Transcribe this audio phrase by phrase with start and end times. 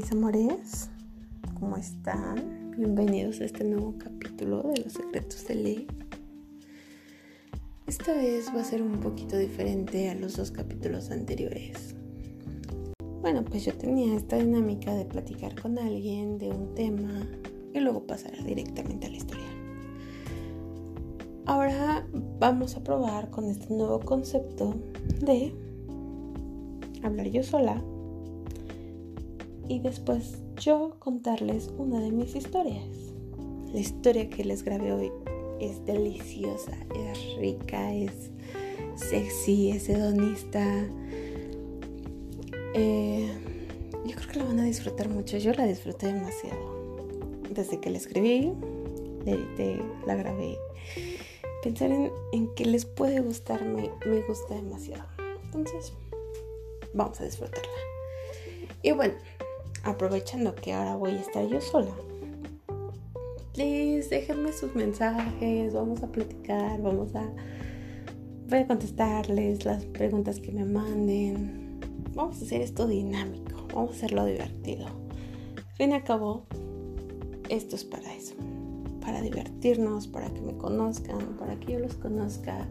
[0.00, 0.88] mis amores,
[1.58, 2.72] ¿cómo están?
[2.74, 5.86] Bienvenidos a este nuevo capítulo de Los Secretos de Ley.
[7.86, 11.94] Esta vez va a ser un poquito diferente a los dos capítulos anteriores.
[13.20, 17.28] Bueno, pues yo tenía esta dinámica de platicar con alguien de un tema
[17.74, 19.44] y luego pasar directamente a la historia.
[21.44, 22.06] Ahora
[22.38, 24.74] vamos a probar con este nuevo concepto
[25.20, 25.52] de
[27.02, 27.84] hablar yo sola
[29.70, 33.14] y después yo contarles una de mis historias.
[33.72, 35.12] La historia que les grabé hoy
[35.60, 38.32] es deliciosa, es rica, es
[38.96, 40.66] sexy, es hedonista.
[42.74, 43.30] Eh,
[44.04, 45.38] yo creo que la van a disfrutar mucho.
[45.38, 47.06] Yo la disfruté demasiado.
[47.54, 48.52] Desde que la escribí,
[49.24, 50.58] la edité, la grabé.
[51.62, 55.04] Pensar en, en que les puede gustar me, me gusta demasiado.
[55.44, 55.92] Entonces,
[56.92, 57.70] vamos a disfrutarla.
[58.82, 59.14] Y bueno,
[59.84, 61.94] aprovechando que ahora voy a estar yo sola,
[63.54, 67.30] please déjenme sus mensajes, vamos a platicar, vamos a...
[68.48, 71.78] Voy a contestarles las preguntas que me manden.
[72.14, 74.86] Vamos a hacer esto dinámico, vamos a hacerlo divertido.
[74.86, 76.02] Al fin y al
[77.48, 78.34] esto es para eso,
[79.00, 82.68] para divertirnos, para que me conozcan, para que yo los conozca,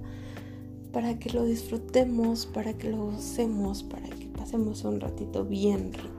[0.92, 6.19] para que lo disfrutemos, para que lo gocemos, para que pasemos un ratito bien rico.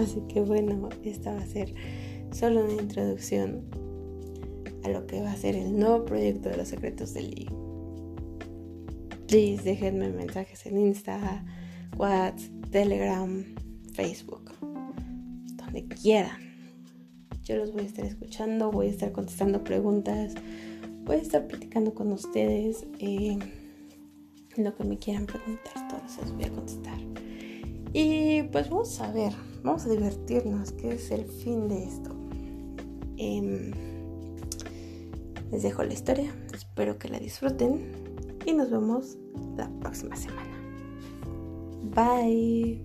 [0.00, 1.74] Así que bueno, esta va a ser
[2.32, 3.64] solo una introducción
[4.82, 8.14] a lo que va a ser el nuevo proyecto de los secretos del libro.
[9.28, 11.44] Please déjenme mensajes en Insta,
[11.98, 12.38] WhatsApp,
[12.70, 13.44] Telegram,
[13.92, 14.52] Facebook,
[15.56, 16.40] donde quieran.
[17.44, 20.34] Yo los voy a estar escuchando, voy a estar contestando preguntas,
[21.04, 22.86] voy a estar platicando con ustedes.
[23.00, 23.38] Eh,
[24.56, 26.98] lo que me quieran preguntar, todos los voy a contestar.
[27.92, 32.10] Y pues vamos a ver, vamos a divertirnos, que es el fin de esto.
[33.16, 33.72] Em,
[35.50, 37.92] les dejo la historia, espero que la disfruten
[38.46, 39.18] y nos vemos
[39.56, 40.50] la próxima semana.
[41.94, 42.84] Bye.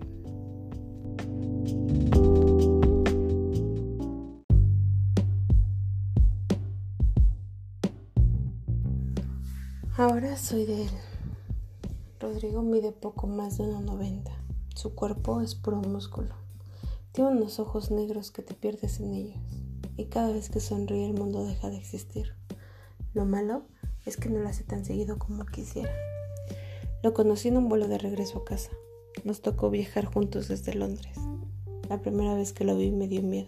[9.98, 10.90] Ahora soy de él.
[12.20, 14.30] Rodrigo mide poco más de 1,90.
[14.76, 16.45] Su cuerpo es puro músculo.
[17.16, 19.40] Tiene unos ojos negros que te pierdes en ellos.
[19.96, 22.36] Y cada vez que sonríe el mundo deja de existir.
[23.14, 23.64] Lo malo
[24.06, 25.94] es que no lo hace tan seguido como quisiera.
[27.04, 28.72] Lo conocí en un vuelo de regreso a casa.
[29.24, 31.18] Nos tocó viajar juntos desde Londres.
[31.88, 33.48] La primera vez que lo vi me dio miedo.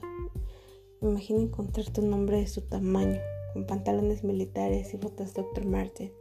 [1.01, 3.19] Me imagino encontrarte un hombre de su tamaño,
[3.51, 5.65] con pantalones militares y botas Dr.
[5.65, 6.13] Martin,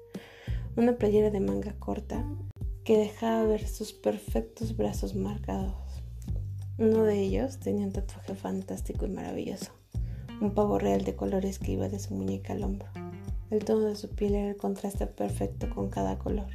[0.74, 2.28] una playera de manga corta
[2.82, 6.02] que dejaba ver sus perfectos brazos marcados.
[6.78, 9.72] Uno de ellos tenía un tatuaje fantástico y maravilloso,
[10.42, 12.86] un pavo real de colores que iba de su muñeca al hombro.
[13.50, 16.48] El tono de su piel era el contraste perfecto con cada color.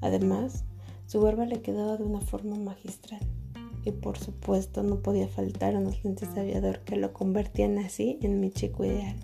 [0.00, 0.64] Además,
[1.06, 3.20] su barba le quedaba de una forma magistral.
[3.84, 8.40] Y por supuesto no podía faltar unos lentes de aviador que lo convertían así en
[8.40, 9.16] mi chico ideal.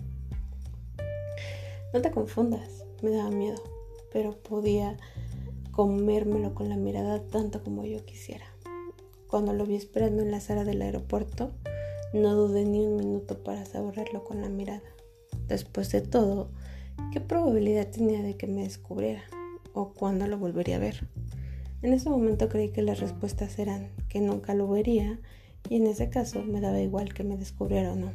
[1.91, 3.63] No te confundas, me daba miedo,
[4.11, 4.95] pero podía
[5.71, 8.52] comérmelo con la mirada tanto como yo quisiera.
[9.33, 11.53] Cuando lo vi esperando en la sala del aeropuerto,
[12.13, 14.83] no dudé ni un minuto para saborearlo con la mirada.
[15.47, 16.51] Después de todo,
[17.11, 19.23] ¿qué probabilidad tenía de que me descubriera?
[19.73, 21.07] ¿O cuándo lo volvería a ver?
[21.81, 25.19] En ese momento creí que las respuestas eran que nunca lo vería
[25.67, 28.11] y en ese caso me daba igual que me descubriera o no.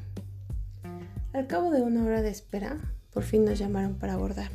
[1.33, 4.53] Al cabo de una hora de espera, por fin nos llamaron para abordar.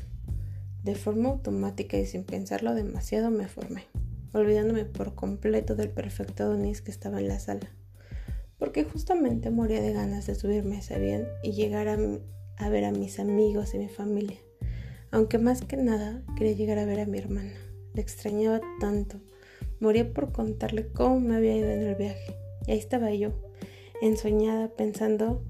[0.81, 3.83] De forma automática y sin pensarlo demasiado me formé,
[4.33, 7.71] olvidándome por completo del perfecto Donis que estaba en la sala,
[8.57, 12.91] porque justamente moría de ganas de subirme a ese avión y llegar a, ver a
[12.91, 14.39] mis amigos y mi familia,
[15.11, 17.53] aunque más que nada quería llegar a ver a mi hermana.
[17.93, 19.19] Le extrañaba tanto,
[19.79, 23.33] moría por contarle cómo me había ido en el viaje, y ahí estaba yo,
[24.01, 25.43] ensoñada pensando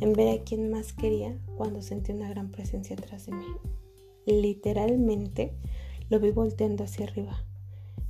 [0.00, 3.46] en ver a quien más quería cuando sentí una gran presencia atrás de mí.
[4.26, 5.52] Literalmente
[6.10, 7.46] lo vi volteando hacia arriba.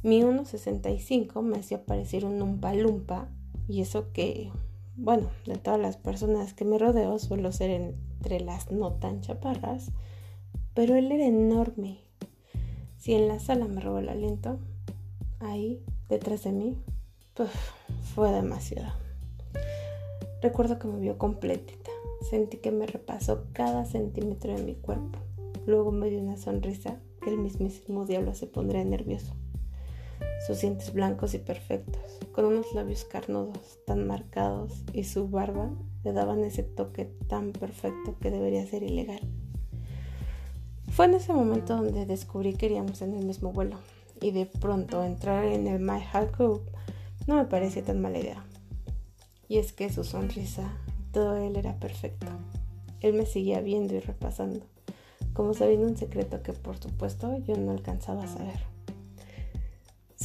[0.06, 3.26] Mi 1.65 me hacía parecer un umpa lumpa
[3.66, 4.52] y eso que,
[4.94, 9.90] bueno, de todas las personas que me rodeo suelo ser entre las no tan chaparras,
[10.74, 11.98] pero él era enorme.
[12.96, 14.60] Si en la sala me robó el aliento,
[15.40, 16.76] ahí, detrás de mí,
[18.14, 18.92] fue demasiado.
[20.40, 21.90] Recuerdo que me vio completita.
[22.30, 25.18] Sentí que me repasó cada centímetro de mi cuerpo.
[25.66, 29.34] Luego me dio una sonrisa que el mismísimo diablo se pondría nervioso.
[30.46, 35.70] Sus dientes blancos y perfectos, con unos labios carnudos tan marcados y su barba
[36.04, 39.20] le daban ese toque tan perfecto que debería ser ilegal.
[40.88, 43.78] Fue en ese momento donde descubrí que iríamos en el mismo vuelo
[44.20, 46.62] y de pronto entrar en el My Heart Group
[47.26, 48.44] no me parecía tan mala idea.
[49.48, 50.72] Y es que su sonrisa,
[51.12, 52.28] todo él era perfecto.
[53.00, 54.60] Él me seguía viendo y repasando,
[55.32, 58.75] como sabiendo un secreto que por supuesto yo no alcanzaba a saber.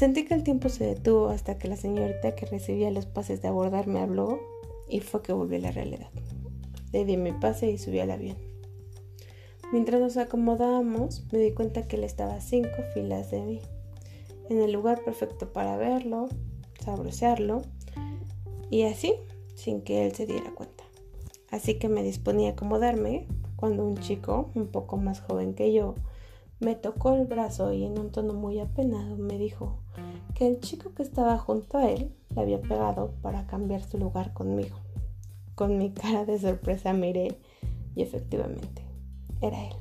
[0.01, 3.49] Sentí que el tiempo se detuvo hasta que la señorita que recibía los pases de
[3.49, 4.39] abordar me habló
[4.89, 6.09] y fue que volví a la realidad.
[6.91, 8.35] Le di mi pase y subí al avión.
[9.71, 13.61] Mientras nos acomodábamos, me di cuenta que él estaba a cinco filas de mí,
[14.49, 16.29] en el lugar perfecto para verlo,
[16.83, 17.61] sabrosearlo
[18.71, 19.13] y así
[19.53, 20.83] sin que él se diera cuenta.
[21.51, 25.93] Así que me disponía a acomodarme cuando un chico, un poco más joven que yo,
[26.59, 29.80] me tocó el brazo y en un tono muy apenado me dijo
[30.47, 34.75] el chico que estaba junto a él le había pegado para cambiar su lugar conmigo.
[35.55, 37.37] Con mi cara de sorpresa miré
[37.95, 38.81] y efectivamente
[39.41, 39.73] era él.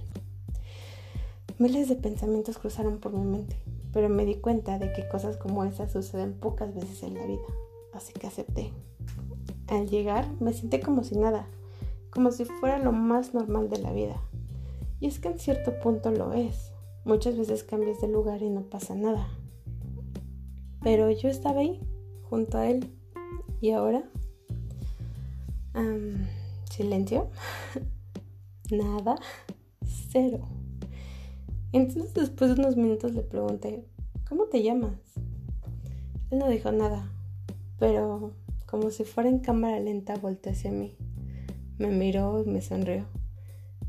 [1.59, 3.57] Miles de pensamientos cruzaron por mi mente,
[3.93, 7.47] pero me di cuenta de que cosas como esas suceden pocas veces en la vida,
[7.93, 8.71] así que acepté.
[9.69, 11.47] Al llegar me sentí como si nada,
[12.11, 14.21] como si fuera lo más normal de la vida.
[15.01, 16.73] Y es que en cierto punto lo es.
[17.05, 19.29] Muchas veces cambias de lugar y no pasa nada.
[20.83, 21.81] Pero yo estaba ahí,
[22.29, 22.91] junto a él.
[23.61, 24.03] ¿Y ahora?
[26.71, 27.29] silencio.
[28.71, 29.17] Nada.
[30.11, 30.49] Cero.
[31.73, 33.85] Entonces después de unos minutos le pregunté,
[34.29, 34.99] ¿cómo te llamas?
[36.31, 37.13] Él no dijo nada,
[37.79, 38.33] pero
[38.67, 40.97] como si fuera en cámara lenta volteó hacia mí.
[41.79, 43.07] Me miró y me sonrió.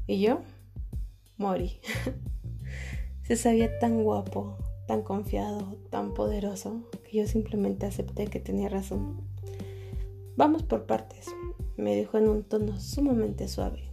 [0.08, 0.42] Y yo
[1.38, 1.80] morí.
[3.24, 4.58] Se sabía tan guapo,
[4.92, 9.22] tan confiado, tan poderoso, que yo simplemente acepté que tenía razón.
[10.36, 11.28] Vamos por partes,
[11.78, 13.84] me dijo en un tono sumamente suave,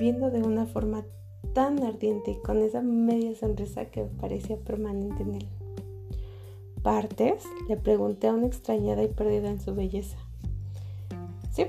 [0.00, 1.04] viendo de una forma
[1.54, 5.48] tan ardiente y con esa media sonrisa que parecía permanente en él.
[6.82, 7.44] ¿Partes?
[7.68, 10.18] Le pregunté a una extrañada y perdida en su belleza.
[11.52, 11.66] Sí,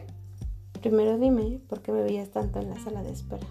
[0.81, 3.45] primero dime por qué me veías tanto en la sala de espera.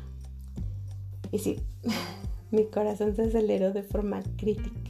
[1.30, 1.60] Y sí,
[2.50, 4.81] mi corazón se aceleró de forma crítica.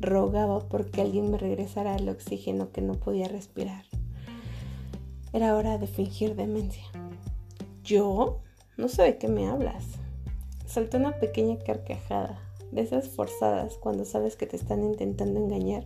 [0.00, 3.84] Rogaba porque alguien me regresara el oxígeno que no podía respirar.
[5.32, 6.84] Era hora de fingir demencia.
[7.82, 8.40] ¿Yo?
[8.76, 9.84] No sé de qué me hablas.
[10.66, 12.38] Saltó una pequeña carcajada,
[12.70, 15.84] de esas forzadas cuando sabes que te están intentando engañar,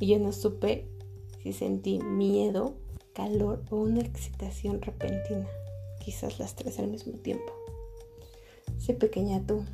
[0.00, 0.88] y yo no supe
[1.42, 2.74] si sentí miedo,
[3.12, 5.46] calor o una excitación repentina,
[6.04, 7.52] quizás las tres al mismo tiempo.
[8.78, 9.64] Sé pequeña tú.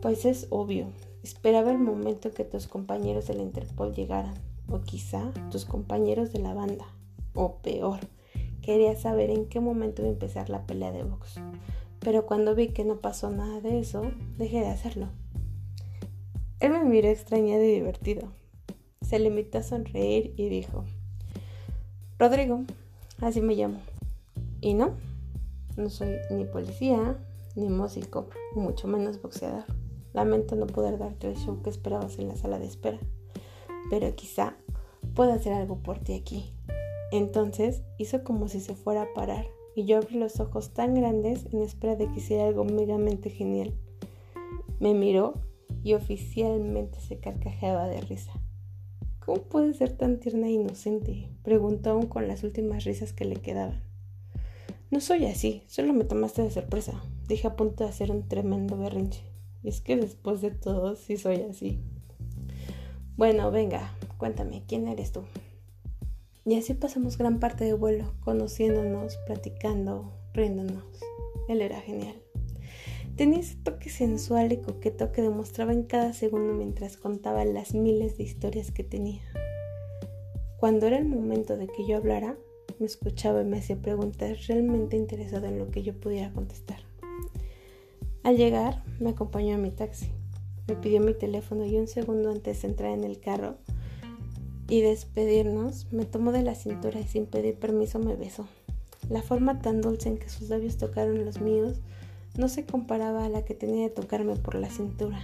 [0.00, 0.88] Pues es obvio,
[1.22, 4.34] esperaba el momento que tus compañeros del Interpol llegaran,
[4.68, 6.86] o quizá tus compañeros de la banda,
[7.34, 8.00] o peor,
[8.62, 11.40] quería saber en qué momento iba a empezar la pelea de box
[12.00, 15.08] pero cuando vi que no pasó nada de eso, dejé de hacerlo.
[16.58, 18.28] Él me miró extrañado y divertido.
[19.02, 20.84] Se limitó a sonreír y dijo,
[22.18, 22.64] Rodrigo,
[23.20, 23.80] así me llamo.
[24.60, 24.94] Y no,
[25.76, 27.18] no soy ni policía,
[27.54, 29.64] ni músico, mucho menos boxeador.
[30.12, 32.98] Lamento no poder darte el show que esperabas en la sala de espera,
[33.90, 34.56] pero quizá
[35.14, 36.52] pueda hacer algo por ti aquí.
[37.12, 41.46] Entonces hizo como si se fuera a parar y yo abrí los ojos tan grandes
[41.52, 43.74] en espera de que hiciera algo megamente genial.
[44.78, 45.34] Me miró
[45.82, 48.32] y oficialmente se carcajeaba de risa.
[49.24, 51.28] ¿Cómo puede ser tan tierna e inocente?
[51.42, 53.82] preguntó aún con las últimas risas que le quedaban.
[54.90, 57.00] No soy así, solo me tomaste de sorpresa.
[57.28, 59.29] Dije a punto de hacer un tremendo berrinche.
[59.62, 61.80] Es que después de todo sí soy así.
[63.16, 65.22] Bueno, venga, cuéntame, ¿quién eres tú?
[66.46, 70.84] Y así pasamos gran parte del vuelo, conociéndonos, platicando, riéndonos.
[71.48, 72.14] Él era genial.
[73.16, 78.16] Tenía ese toque sensual y coqueto que demostraba en cada segundo mientras contaba las miles
[78.16, 79.20] de historias que tenía.
[80.58, 82.38] Cuando era el momento de que yo hablara,
[82.78, 86.89] me escuchaba y me hacía preguntas realmente interesado en lo que yo pudiera contestar.
[88.22, 90.10] Al llegar, me acompañó a mi taxi.
[90.68, 93.56] Me pidió mi teléfono y un segundo antes de entrar en el carro,
[94.70, 98.46] y despedirnos, me tomó de la cintura y sin pedir permiso me besó.
[99.08, 101.80] La forma tan dulce en que sus labios tocaron los míos
[102.38, 105.18] no se comparaba a la que tenía de tocarme por la cintura,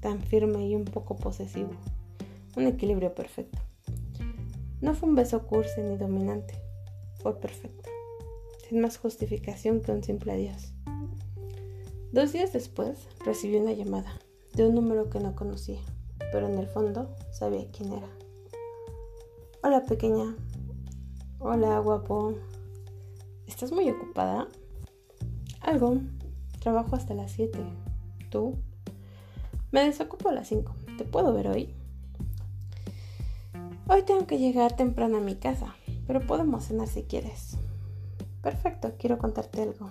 [0.00, 1.72] tan firme y un poco posesivo.
[2.56, 3.58] Un equilibrio perfecto.
[4.80, 6.54] No fue un beso cursi ni dominante,
[7.22, 7.90] fue perfecto,
[8.66, 10.72] sin más justificación que un simple adiós.
[12.10, 14.18] Dos días después recibí una llamada
[14.54, 15.80] de un número que no conocía.
[16.32, 18.08] pero en el fondo sabía quién era.
[19.62, 20.34] Hola pequeña.
[21.38, 22.34] Hola guapo.
[23.46, 24.48] ¿Estás muy ocupada?
[25.60, 25.98] Algo.
[26.60, 27.58] Trabajo hasta las 7.
[28.30, 28.56] ¿Tú?
[29.70, 30.74] Me desocupo a las 5.
[30.96, 31.74] ¿Te puedo ver hoy?
[33.86, 35.74] Hoy tengo que llegar temprano a mi casa,
[36.06, 37.58] pero podemos cenar si quieres.
[38.42, 39.90] Perfecto, quiero contarte algo.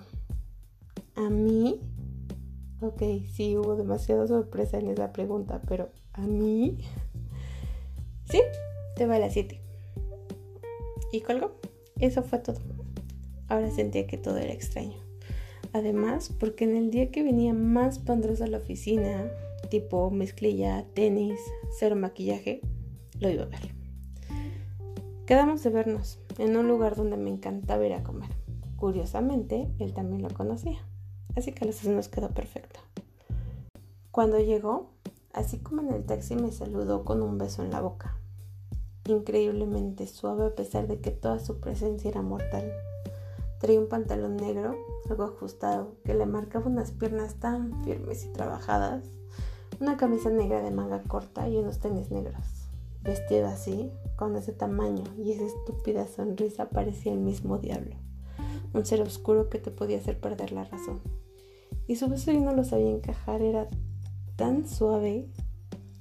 [1.14, 1.80] ¿A mí?
[2.80, 6.78] Ok, sí, hubo demasiada sorpresa en esa pregunta, pero ¿a mí?
[8.30, 8.42] Sí,
[8.94, 9.58] te va a las 7.
[11.12, 11.52] ¿Y colgó?
[11.98, 12.60] Eso fue todo.
[13.48, 14.98] Ahora sentía que todo era extraño.
[15.72, 19.30] Además, porque en el día que venía más pandrosa a la oficina,
[19.70, 21.40] tipo mezclilla, tenis,
[21.78, 22.60] cero maquillaje,
[23.18, 23.74] lo iba a ver.
[25.26, 28.30] Quedamos de vernos en un lugar donde me encantaba ir a comer.
[28.76, 30.78] Curiosamente, él también lo conocía,
[31.38, 32.80] así que los dos nos quedó perfecto.
[34.10, 34.90] Cuando llegó,
[35.32, 38.16] así como en el taxi, me saludó con un beso en la boca,
[39.06, 42.72] increíblemente suave a pesar de que toda su presencia era mortal.
[43.60, 44.76] Traía un pantalón negro,
[45.08, 49.04] algo ajustado, que le marcaba unas piernas tan firmes y trabajadas,
[49.80, 52.44] una camisa negra de manga corta y unos tenis negros.
[53.02, 57.96] Vestido así, con ese tamaño y esa estúpida sonrisa, parecía el mismo diablo
[58.72, 61.00] un ser oscuro que te podía hacer perder la razón.
[61.88, 63.66] Y su beso yo no lo sabía encajar, era
[64.36, 65.26] tan suave,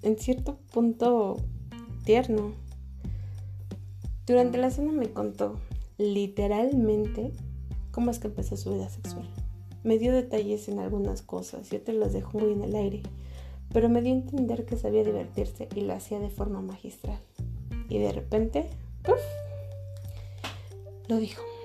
[0.04, 1.38] en cierto punto
[2.04, 2.52] tierno.
[4.26, 5.56] Durante la cena me contó,
[5.98, 7.32] literalmente,
[7.92, 9.28] cómo es que empezó su vida sexual.
[9.84, 13.04] Me dio detalles en algunas cosas y otras las dejó muy en el aire,
[13.72, 17.20] pero me dio a entender que sabía divertirse y lo hacía de forma magistral.
[17.88, 18.68] Y de repente,
[19.04, 19.22] ¡puf!
[21.08, 21.57] Lo dijo.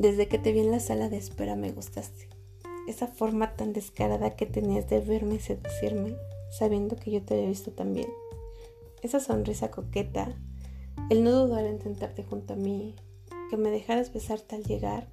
[0.00, 2.30] Desde que te vi en la sala de espera me gustaste.
[2.88, 6.16] Esa forma tan descarada que tenías de verme y seducirme,
[6.58, 8.08] sabiendo que yo te había visto también.
[9.02, 10.34] Esa sonrisa coqueta,
[11.10, 12.94] el no dudar en sentarte junto a mí,
[13.50, 15.06] que me dejaras besarte al llegar,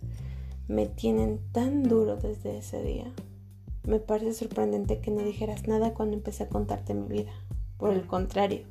[0.69, 3.11] me tienen tan duro desde ese día.
[3.83, 7.33] Me parece sorprendente que no dijeras nada cuando empecé a contarte mi vida.
[7.77, 8.61] Por el contrario,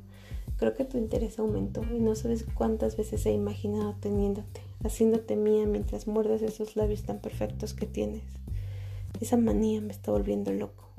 [0.55, 5.65] creo que tu interés aumentó y no sabes cuántas veces he imaginado teniéndote haciéndote mía
[5.65, 8.23] mientras muerdes esos labios tan perfectos que tienes.
[9.19, 10.89] Esa manía me está volviendo loco.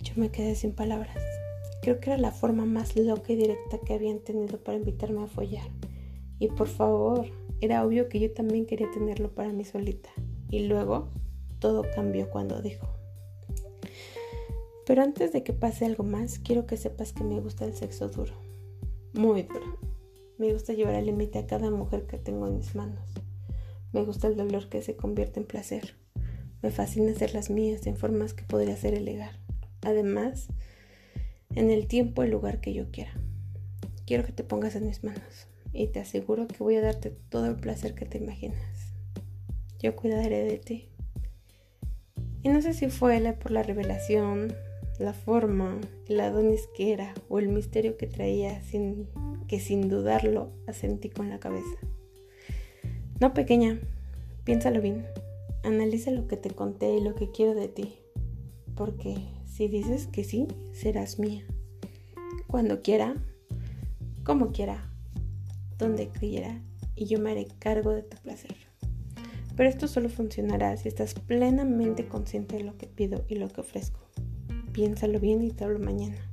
[0.00, 1.16] Yo me quedé sin palabras.
[1.80, 5.26] Creo que era la forma más loca y directa que habían tenido para invitarme a
[5.26, 5.66] follar.
[6.38, 7.26] Y por favor,
[7.60, 10.10] era obvio que yo también quería tenerlo para mí solita.
[10.50, 11.08] Y luego,
[11.58, 12.88] todo cambió cuando dijo.
[14.84, 18.08] Pero antes de que pase algo más, quiero que sepas que me gusta el sexo
[18.08, 18.34] duro.
[19.14, 19.91] Muy duro.
[20.42, 23.14] Me gusta llevar al límite a cada mujer que tengo en mis manos.
[23.92, 25.94] Me gusta el dolor que se convierte en placer.
[26.62, 29.38] Me fascina hacer las mías en formas que podría hacer elegar.
[29.82, 30.48] Además,
[31.54, 33.12] en el tiempo y lugar que yo quiera.
[34.04, 37.46] Quiero que te pongas en mis manos y te aseguro que voy a darte todo
[37.46, 38.92] el placer que te imaginas.
[39.78, 40.88] Yo cuidaré de ti.
[42.42, 44.52] Y no sé si fue por la revelación,
[44.98, 49.06] la forma, el Adonis que era o el misterio que traía sin
[49.52, 51.76] que sin dudarlo asentí con la cabeza.
[53.20, 53.78] No, pequeña,
[54.44, 55.04] piénsalo bien.
[55.62, 57.98] Analiza lo que te conté y lo que quiero de ti.
[58.74, 61.44] Porque si dices que sí, serás mía.
[62.46, 63.14] Cuando quiera,
[64.24, 64.90] como quiera,
[65.76, 66.62] donde quiera,
[66.94, 68.56] y yo me haré cargo de tu placer.
[69.54, 73.60] Pero esto solo funcionará si estás plenamente consciente de lo que pido y lo que
[73.60, 74.00] ofrezco.
[74.72, 76.31] Piénsalo bien y te hablo mañana.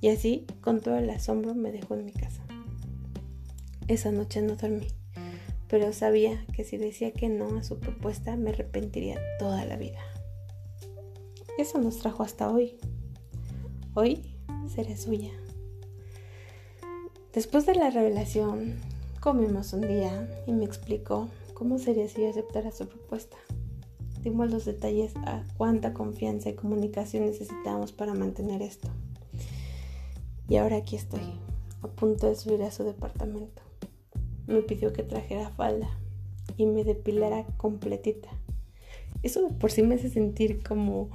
[0.00, 2.42] Y así, con todo el asombro, me dejó en mi casa.
[3.88, 4.86] Esa noche no dormí,
[5.68, 10.00] pero sabía que si decía que no a su propuesta me arrepentiría toda la vida.
[11.58, 12.78] Eso nos trajo hasta hoy.
[13.94, 14.22] Hoy
[14.72, 15.32] seré suya.
[17.32, 18.76] Después de la revelación,
[19.20, 23.36] comimos un día y me explicó cómo sería si yo aceptara su propuesta.
[24.22, 28.88] Dimos los detalles a cuánta confianza y comunicación necesitábamos para mantener esto.
[30.48, 31.20] Y ahora aquí estoy,
[31.82, 33.62] a punto de subir a su departamento.
[34.46, 35.90] Me pidió que trajera falda
[36.56, 38.30] y me depilara completita.
[39.22, 41.10] Eso de por sí me hace sentir como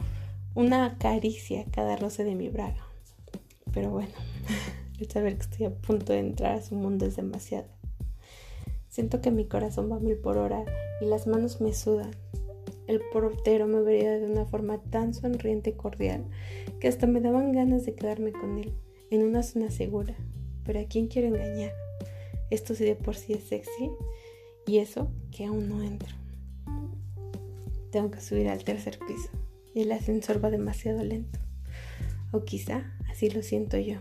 [0.53, 2.85] una caricia cada roce de mi braga.
[3.73, 4.13] Pero bueno,
[4.99, 7.67] el saber que estoy a punto de entrar a su mundo es demasiado.
[8.89, 10.63] Siento que mi corazón va a mil por hora
[11.01, 12.11] y las manos me sudan.
[12.85, 16.23] El portero me vería de una forma tan sonriente y cordial
[16.79, 18.75] que hasta me daban ganas de quedarme con él
[19.13, 20.15] en una zona segura.
[20.65, 21.72] Pero ¿a quién quiero engañar?
[22.50, 23.91] Esto sí de por sí es sexy
[24.65, 26.15] y eso que aún no entro.
[27.91, 29.29] Tengo que subir al tercer piso.
[29.75, 31.39] y el ascensor va demasiado lento.
[32.32, 33.98] O quizá así lo siento yo.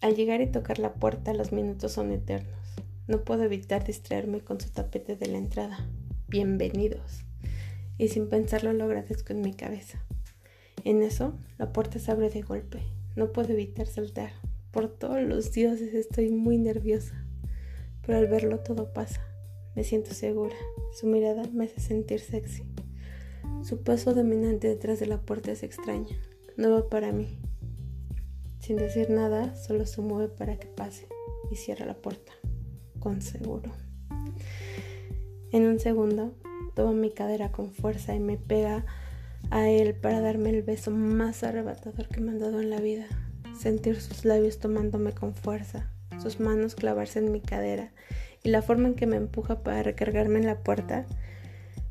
[0.00, 2.58] Al llegar y tocar la puerta los minutos son eternos.
[3.06, 5.88] No puedo evitar distraerme con su tapete de la entrada.
[6.28, 7.24] Bienvenidos.
[7.98, 10.04] Y sin pensarlo lo agradezco en mi cabeza.
[10.84, 12.82] En eso, la puerta se abre de golpe.
[13.16, 14.32] No puedo evitar saltar.
[14.70, 17.24] Por todos los dioses estoy muy nerviosa.
[18.06, 19.20] Pero al verlo todo pasa.
[19.74, 20.54] Me siento segura.
[20.92, 22.64] Su mirada me hace sentir sexy.
[23.62, 26.16] Su paso dominante detrás de la puerta es extraño.
[26.56, 27.38] No va para mí.
[28.58, 31.08] Sin decir nada, solo se mueve para que pase
[31.50, 32.32] y cierra la puerta.
[32.98, 33.72] Con seguro.
[35.52, 36.34] En un segundo,
[36.74, 38.86] toma mi cadera con fuerza y me pega
[39.50, 43.06] a él para darme el beso más arrebatador que me han dado en la vida.
[43.58, 45.90] Sentir sus labios tomándome con fuerza,
[46.22, 47.92] sus manos clavarse en mi cadera
[48.42, 51.06] y la forma en que me empuja para recargarme en la puerta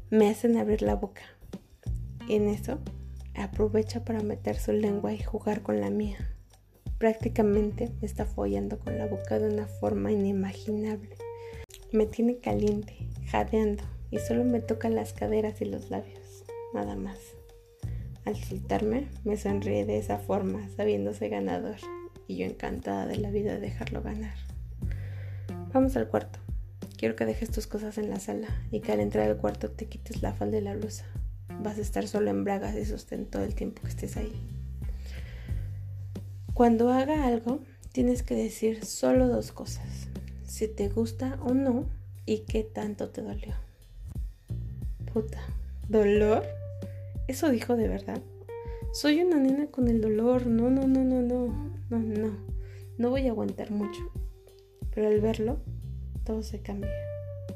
[0.09, 1.21] me hacen abrir la boca.
[2.27, 2.79] Y en eso
[3.35, 6.17] aprovecha para meter su lengua y jugar con la mía.
[6.97, 11.15] Prácticamente me está follando con la boca de una forma inimaginable.
[11.91, 12.95] Me tiene caliente,
[13.27, 17.38] jadeando y solo me toca las caderas y los labios, nada más.
[18.25, 21.77] Al soltarme, me sonríe de esa forma, sabiéndose ganador,
[22.27, 24.35] y yo encantada de la vida de dejarlo ganar.
[25.73, 26.39] Vamos al cuarto.
[26.97, 29.85] Quiero que dejes tus cosas en la sala y que al entrar al cuarto te
[29.85, 31.05] quites la falda y la blusa.
[31.61, 34.33] Vas a estar solo en bragas y sostén todo el tiempo que estés ahí.
[36.53, 37.61] Cuando haga algo,
[37.93, 40.09] tienes que decir solo dos cosas.
[40.45, 41.85] Si te gusta o no
[42.25, 43.55] y qué tanto te dolió.
[45.13, 45.39] Puta,
[45.88, 46.43] ¿dolor?
[47.29, 48.24] ¿Eso dijo de verdad?
[48.91, 50.48] Soy una nena con el dolor.
[50.48, 51.45] No, no, no, no, no.
[51.91, 52.31] No, no.
[52.98, 54.01] No voy a aguantar mucho.
[54.95, 55.62] Pero al verlo,
[56.25, 56.89] todo se cambia.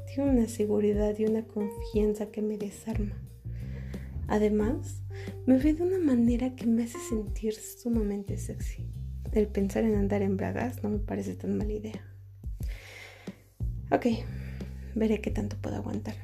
[0.06, 3.20] Tiene una seguridad y una confianza que me desarma.
[4.28, 5.02] Además,
[5.44, 8.86] me ve de una manera que me hace sentir sumamente sexy.
[9.32, 12.14] El pensar en andar en bragas no me parece tan mala idea.
[13.90, 14.06] Ok,
[14.94, 16.14] veré qué tanto puedo aguantar.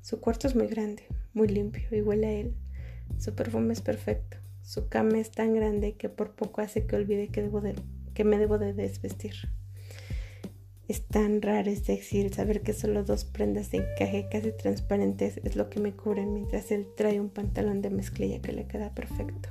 [0.00, 1.02] Su cuarto es muy grande,
[1.34, 2.54] muy limpio y huele a él.
[3.18, 4.38] Su perfume es perfecto.
[4.62, 7.74] Su cama es tan grande que por poco hace que olvide que, debo de,
[8.14, 9.34] que me debo de desvestir.
[10.88, 15.56] Es tan raro y sexy saber que solo dos prendas de encaje casi transparentes es
[15.56, 19.48] lo que me cubren mientras él trae un pantalón de mezclilla que le queda perfecto.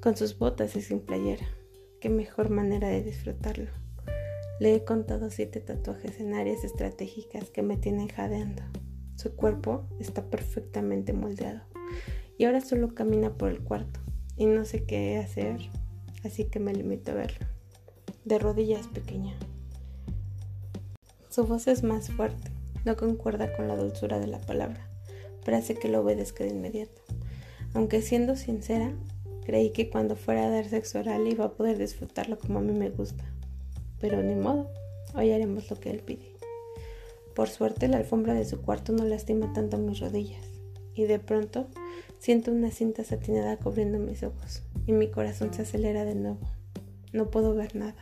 [0.00, 1.46] Con sus botas y sin playera.
[2.00, 3.70] Qué mejor manera de disfrutarlo.
[4.60, 8.62] Le he contado siete tatuajes en áreas estratégicas que me tienen jadeando.
[9.18, 11.62] Su cuerpo está perfectamente moldeado
[12.38, 13.98] y ahora solo camina por el cuarto
[14.36, 15.58] y no sé qué hacer,
[16.22, 17.44] así que me limito a verlo.
[18.24, 19.36] De rodillas pequeña.
[21.30, 22.52] Su voz es más fuerte,
[22.84, 24.88] no concuerda con la dulzura de la palabra,
[25.44, 27.02] pero hace que lo obedezca de inmediato.
[27.74, 28.92] Aunque siendo sincera,
[29.44, 32.72] creí que cuando fuera a dar sexo oral iba a poder disfrutarlo como a mí
[32.72, 33.24] me gusta.
[34.00, 34.70] Pero ni modo,
[35.16, 36.27] hoy haremos lo que él pide.
[37.38, 40.44] Por suerte la alfombra de su cuarto no lastima tanto mis rodillas
[40.92, 41.68] y de pronto
[42.18, 46.40] siento una cinta satinada cubriendo mis ojos y mi corazón se acelera de nuevo.
[47.12, 47.94] No puedo ver nada.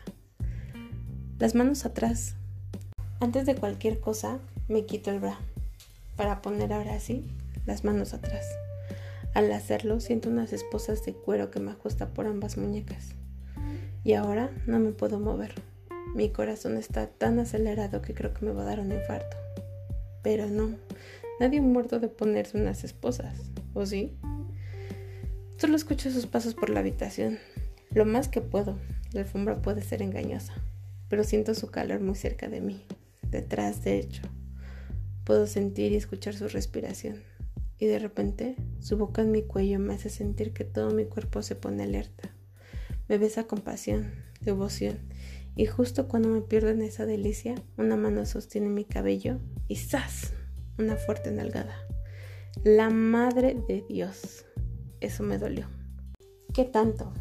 [1.39, 2.37] Las manos atrás.
[3.21, 5.39] Antes de cualquier cosa me quito el bra
[6.17, 7.31] para poner ahora sí
[7.67, 8.47] las manos atrás.
[9.35, 13.11] Al hacerlo siento unas esposas de cuero que me ajusta por ambas muñecas.
[14.03, 15.53] Y ahora no me puedo mover.
[16.15, 19.37] Mi corazón está tan acelerado que creo que me va a dar un infarto.
[20.23, 20.77] Pero no,
[21.41, 23.39] nadie muerto de ponerse unas esposas,
[23.75, 24.17] ¿o sí?
[25.59, 27.39] Solo escucho sus pasos por la habitación.
[27.91, 28.79] Lo más que puedo.
[29.13, 30.53] La alfombra puede ser engañosa,
[31.09, 32.85] pero siento su calor muy cerca de mí,
[33.31, 34.23] detrás de hecho.
[35.25, 37.23] Puedo sentir y escuchar su respiración.
[37.79, 41.43] Y de repente, su boca en mi cuello me hace sentir que todo mi cuerpo
[41.43, 42.31] se pone alerta.
[43.09, 44.99] Me besa con pasión, devoción
[45.57, 50.33] y justo cuando me pierdo en esa delicia, una mano sostiene mi cabello y ¡zas!
[50.79, 51.75] Una fuerte nalgada.
[52.63, 54.45] La madre de Dios.
[55.01, 55.67] Eso me dolió.
[56.53, 57.13] ¿Qué tanto?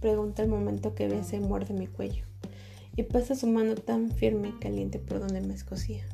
[0.00, 2.24] Pregunta el momento que besa muerde mi cuello
[2.96, 6.04] y pasa su mano tan firme y caliente por donde me escocía.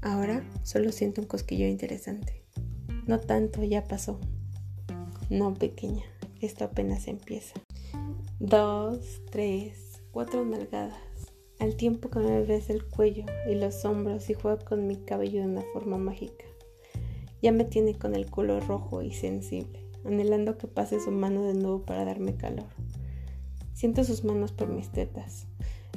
[0.00, 2.44] Ahora solo siento un cosquillo interesante.
[3.06, 4.20] No tanto, ya pasó.
[5.28, 6.04] No, pequeña,
[6.40, 7.54] esto apenas empieza.
[8.38, 10.98] Dos, tres, cuatro nalgadas,
[11.58, 15.40] al tiempo que me besa el cuello y los hombros y juega con mi cabello
[15.40, 16.44] de una forma mágica.
[17.40, 21.54] Ya me tiene con el culo rojo y sensible, anhelando que pase su mano de
[21.54, 22.66] nuevo para darme calor.
[23.72, 25.46] Siento sus manos por mis tetas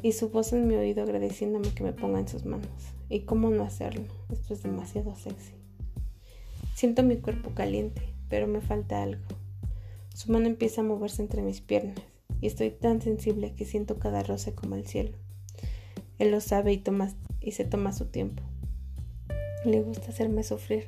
[0.01, 2.69] y su voz en mi oído agradeciéndome que me ponga en sus manos.
[3.10, 4.06] ¿Y cómo no hacerlo?
[4.32, 5.56] Esto es demasiado sexy.
[6.73, 9.25] Siento mi cuerpo caliente, pero me falta algo.
[10.13, 12.14] Su mano empieza a moverse entre mis piernas
[12.45, 15.17] y estoy tan sensible que siento cada roce como el cielo.
[16.19, 18.43] Él lo sabe y, toma, y se toma su tiempo.
[19.65, 20.86] Le gusta hacerme sufrir.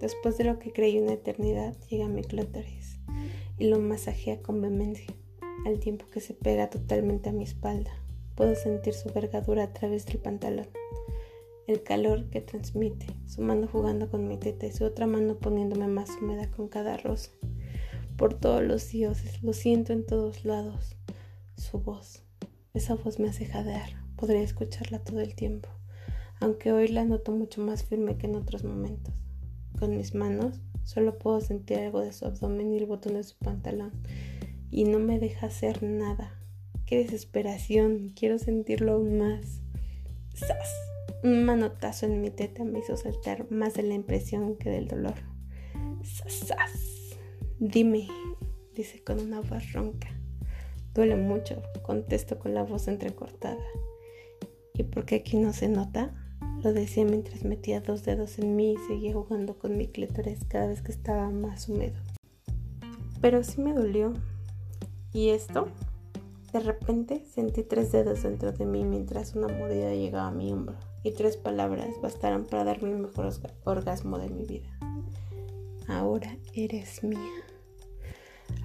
[0.00, 2.98] Después de lo que creí una eternidad, llega mi clítoris
[3.56, 5.14] y lo masajea con vehemencia,
[5.64, 7.92] al tiempo que se pega totalmente a mi espalda.
[8.34, 10.66] Puedo sentir su vergadura a través del pantalón,
[11.68, 15.86] el calor que transmite, su mano jugando con mi teta y su otra mano poniéndome
[15.86, 17.30] más húmeda con cada rosa.
[18.20, 20.94] Por todos los dioses, lo siento en todos lados.
[21.56, 22.22] Su voz,
[22.74, 25.70] esa voz me hace jadear, podría escucharla todo el tiempo,
[26.38, 29.14] aunque hoy la noto mucho más firme que en otros momentos.
[29.78, 33.38] Con mis manos solo puedo sentir algo de su abdomen y el botón de su
[33.38, 33.92] pantalón,
[34.70, 36.38] y no me deja hacer nada
[36.84, 39.62] qué desesperación, quiero sentirlo aún más.
[40.34, 40.74] ¡Sas!
[41.24, 45.14] Un manotazo en mi teta me hizo saltar más de la impresión que del dolor.
[46.02, 46.34] ¡Sas!
[46.34, 46.99] ¡Sas!
[47.62, 48.08] Dime,
[48.74, 50.08] dice con una voz ronca.
[50.94, 53.62] Duele mucho, contesto con la voz entrecortada.
[54.72, 56.14] ¿Y por qué aquí no se nota?
[56.62, 60.68] Lo decía mientras metía dos dedos en mí y seguía jugando con mi clítoris cada
[60.68, 62.00] vez que estaba más húmedo.
[63.20, 64.14] Pero sí me dolió.
[65.12, 65.68] ¿Y esto?
[66.54, 70.76] De repente sentí tres dedos dentro de mí mientras una mordida llegaba a mi hombro
[71.04, 73.30] y tres palabras bastaron para darme el mejor
[73.64, 74.78] orgasmo de mi vida.
[75.90, 77.49] Ahora eres mía.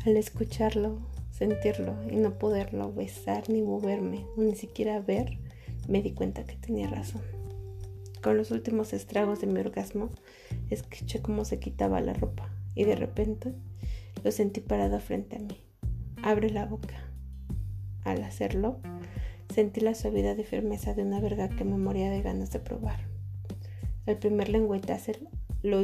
[0.05, 0.99] Al escucharlo,
[1.31, 5.39] sentirlo y no poderlo besar ni moverme ni siquiera ver,
[5.87, 7.21] me di cuenta que tenía razón.
[8.21, 10.09] Con los últimos estragos de mi orgasmo,
[10.69, 13.53] escuché cómo se quitaba la ropa y de repente
[14.23, 15.61] lo sentí parado frente a mí.
[16.23, 17.11] Abre la boca
[18.03, 18.79] al hacerlo,
[19.53, 22.99] sentí la suavidad y firmeza de una verga que me moría de ganas de probar.
[24.05, 25.11] El primer lengüetazo
[25.63, 25.81] lo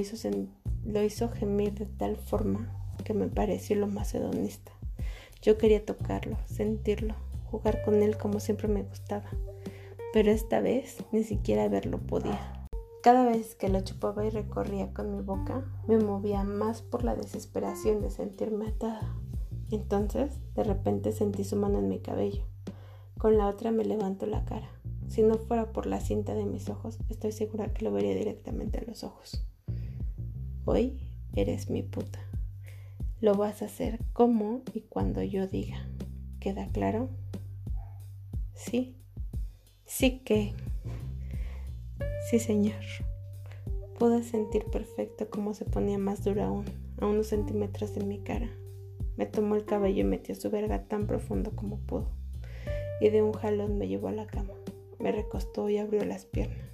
[0.83, 4.71] lo hizo gemir de tal forma que me pareció lo más hedonista.
[5.41, 9.29] Yo quería tocarlo, sentirlo, jugar con él como siempre me gustaba,
[10.13, 12.67] pero esta vez ni siquiera verlo podía.
[13.01, 17.15] Cada vez que lo chupaba y recorría con mi boca, me movía más por la
[17.15, 19.15] desesperación de sentirme atada.
[19.71, 22.43] Entonces, de repente sentí su mano en mi cabello.
[23.17, 24.69] Con la otra me levanto la cara.
[25.07, 28.77] Si no fuera por la cinta de mis ojos, estoy segura que lo vería directamente
[28.77, 29.43] a los ojos.
[30.65, 30.99] Hoy
[31.33, 32.19] eres mi puta.
[33.21, 35.87] Lo vas a hacer como y cuando yo diga.
[36.39, 37.09] ¿Queda claro?
[38.55, 38.95] Sí.
[39.85, 40.55] Sí que.
[42.31, 42.81] Sí, señor.
[43.99, 46.65] Pude sentir perfecto cómo se ponía más dura aún,
[46.99, 48.49] a unos centímetros de mi cara.
[49.17, 52.09] Me tomó el cabello y metió su verga tan profundo como pudo.
[53.01, 54.53] Y de un jalón me llevó a la cama.
[54.97, 56.71] Me recostó y abrió las piernas.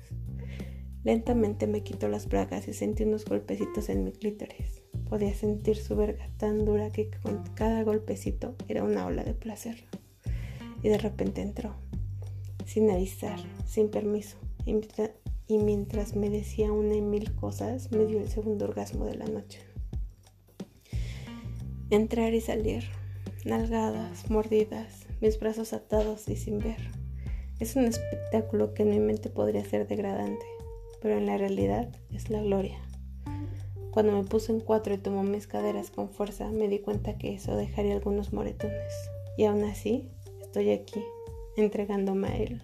[1.03, 4.86] Lentamente me quitó las bragas y sentí unos golpecitos en mi clítoris.
[5.09, 9.85] Podía sentir su verga tan dura que con cada golpecito era una ola de placer.
[10.83, 11.75] Y de repente entró,
[12.65, 14.37] sin avisar, sin permiso.
[14.65, 19.25] Y mientras me decía una y mil cosas, me dio el segundo orgasmo de la
[19.25, 19.59] noche.
[21.89, 22.83] Entrar y salir,
[23.45, 26.91] nalgadas, mordidas, mis brazos atados y sin ver.
[27.59, 30.45] Es un espectáculo que en mi mente podría ser degradante,
[31.01, 32.77] pero en la realidad es la gloria.
[33.97, 37.33] Cuando me puse en cuatro y tomó mis caderas con fuerza, me di cuenta que
[37.33, 38.93] eso dejaría algunos moretones.
[39.39, 40.07] Y aún así,
[40.39, 41.03] estoy aquí,
[41.55, 42.61] entregándome a él.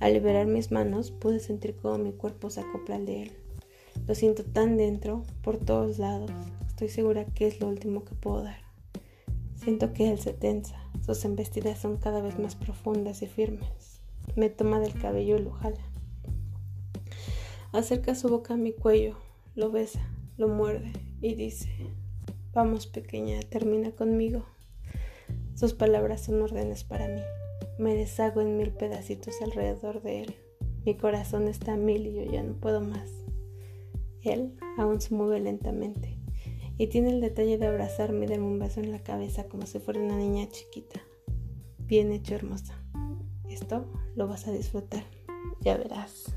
[0.00, 3.32] Al liberar mis manos, pude sentir cómo mi cuerpo se acopla al de él.
[4.06, 6.30] Lo siento tan dentro, por todos lados,
[6.66, 8.62] Estoy segura que es lo último que puedo dar.
[9.56, 14.00] Siento que él se tensa, sus embestidas son cada vez más profundas y firmes.
[14.34, 15.82] Me toma del cabello y lo jala.
[17.72, 19.18] Acerca su boca a mi cuello,
[19.54, 20.00] lo besa,
[20.36, 21.68] lo muerde y dice,
[22.52, 24.44] vamos pequeña, termina conmigo.
[25.54, 27.20] Sus palabras son órdenes para mí.
[27.78, 30.34] Me deshago en mil pedacitos alrededor de él.
[30.84, 33.10] Mi corazón está a mil y yo ya no puedo más.
[34.22, 36.18] Él aún se mueve lentamente
[36.78, 39.78] y tiene el detalle de abrazarme y darme un beso en la cabeza como si
[39.78, 41.00] fuera una niña chiquita.
[41.78, 42.82] Bien hecho, hermosa.
[43.48, 45.04] Esto lo vas a disfrutar,
[45.60, 46.34] ya verás.